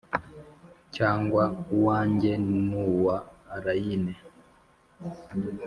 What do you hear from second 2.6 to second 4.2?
nuwa allayne